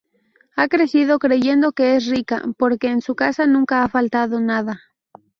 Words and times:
Ha 0.55 0.67
crecido 0.67 1.19
creyendo 1.19 1.73
que 1.73 1.95
es 1.95 2.07
rica, 2.07 2.41
porque 2.57 2.87
en 2.87 3.01
su 3.01 3.13
casa 3.15 3.45
nunca 3.45 3.83
ha 3.83 3.87
faltado 3.87 4.39
nada. 4.41 4.81